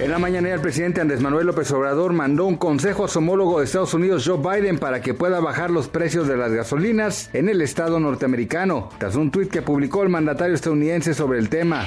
En 0.00 0.12
la 0.12 0.20
mañana 0.20 0.54
el 0.54 0.60
presidente 0.60 1.00
Andrés 1.00 1.20
Manuel 1.20 1.48
López 1.48 1.72
Obrador 1.72 2.12
mandó 2.12 2.46
un 2.46 2.56
consejo 2.56 3.04
a 3.04 3.08
su 3.08 3.18
homólogo 3.18 3.58
de 3.58 3.64
Estados 3.64 3.94
Unidos 3.94 4.22
Joe 4.24 4.38
Biden 4.38 4.78
para 4.78 5.00
que 5.00 5.12
pueda 5.12 5.40
bajar 5.40 5.70
los 5.70 5.88
precios 5.88 6.28
de 6.28 6.36
las 6.36 6.52
gasolinas 6.52 7.30
en 7.32 7.48
el 7.48 7.60
estado 7.62 7.98
norteamericano, 7.98 8.90
tras 8.98 9.16
un 9.16 9.32
tuit 9.32 9.50
que 9.50 9.60
publicó 9.60 10.04
el 10.04 10.08
mandatario 10.08 10.54
estadounidense 10.54 11.14
sobre 11.14 11.40
el 11.40 11.48
tema. 11.48 11.84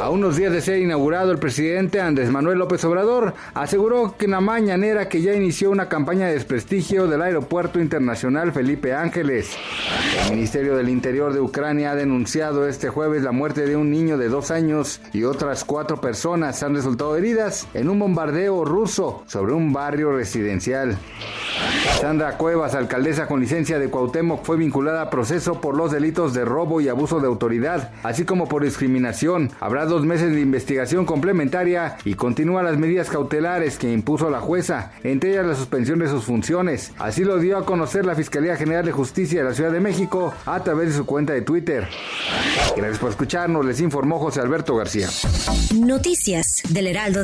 A 0.00 0.08
unos 0.08 0.36
días 0.36 0.52
de 0.52 0.62
ser 0.62 0.78
inaugurado, 0.78 1.32
el 1.32 1.38
presidente 1.38 2.00
Andrés 2.00 2.30
Manuel 2.30 2.58
López 2.58 2.82
Obrador 2.86 3.34
aseguró 3.52 4.16
que 4.16 4.24
en 4.24 4.30
la 4.30 4.40
mañanera 4.40 5.10
que 5.10 5.20
ya 5.20 5.34
inició 5.34 5.70
una 5.70 5.90
campaña 5.90 6.28
de 6.28 6.32
desprestigio 6.32 7.08
del 7.08 7.20
aeropuerto 7.20 7.78
internacional 7.78 8.52
Felipe 8.52 8.94
Ángeles. 8.94 9.50
El 10.24 10.36
Ministerio 10.36 10.76
del 10.76 10.88
Interior 10.88 11.34
de 11.34 11.40
Ucrania 11.40 11.90
ha 11.90 11.94
denunciado 11.94 12.66
este 12.66 12.88
jueves 12.88 13.22
la 13.22 13.32
muerte 13.32 13.66
de 13.66 13.76
un 13.76 13.90
niño 13.90 14.16
de 14.16 14.30
dos 14.30 14.50
años 14.50 15.02
y 15.12 15.24
otras 15.24 15.64
cuatro 15.64 16.00
personas 16.00 16.62
han 16.62 16.74
resultado 16.74 17.14
heridas 17.16 17.33
en 17.74 17.88
un 17.88 17.98
bombardeo 17.98 18.64
ruso 18.64 19.24
sobre 19.26 19.52
un 19.52 19.72
barrio 19.72 20.16
residencial. 20.16 20.96
Sandra 22.00 22.36
Cuevas, 22.36 22.74
alcaldesa 22.74 23.26
con 23.26 23.40
licencia 23.40 23.78
de 23.78 23.88
Cuauhtémoc, 23.88 24.44
fue 24.44 24.56
vinculada 24.56 25.02
a 25.02 25.10
proceso 25.10 25.60
por 25.60 25.76
los 25.76 25.90
delitos 25.90 26.32
de 26.32 26.44
robo 26.44 26.80
y 26.80 26.88
abuso 26.88 27.18
de 27.20 27.26
autoridad, 27.26 27.92
así 28.02 28.24
como 28.24 28.46
por 28.48 28.62
discriminación. 28.62 29.50
Habrá 29.58 29.86
dos 29.86 30.04
meses 30.04 30.32
de 30.32 30.40
investigación 30.40 31.06
complementaria 31.06 31.96
y 32.04 32.14
continúa 32.14 32.62
las 32.62 32.76
medidas 32.76 33.08
cautelares 33.08 33.78
que 33.78 33.92
impuso 33.92 34.30
la 34.30 34.40
jueza, 34.40 34.92
entre 35.02 35.32
ellas 35.32 35.46
la 35.46 35.54
suspensión 35.56 35.98
de 35.98 36.08
sus 36.08 36.24
funciones. 36.24 36.92
Así 36.98 37.24
lo 37.24 37.38
dio 37.38 37.58
a 37.58 37.66
conocer 37.66 38.06
la 38.06 38.14
Fiscalía 38.14 38.56
General 38.56 38.84
de 38.84 38.92
Justicia 38.92 39.42
de 39.42 39.48
la 39.48 39.54
Ciudad 39.54 39.72
de 39.72 39.80
México 39.80 40.32
a 40.46 40.62
través 40.62 40.90
de 40.90 40.96
su 40.96 41.06
cuenta 41.06 41.32
de 41.32 41.42
Twitter. 41.42 41.88
Gracias 42.76 42.98
por 42.98 43.10
escucharnos, 43.10 43.64
les 43.64 43.80
informó 43.80 44.18
José 44.18 44.40
Alberto 44.40 44.76
García. 44.76 45.08
Noticias 45.74 46.62
del 46.68 46.86
Heraldo 46.86 47.23